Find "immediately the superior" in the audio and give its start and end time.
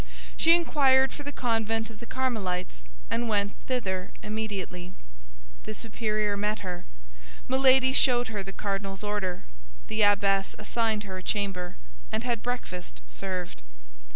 4.23-6.35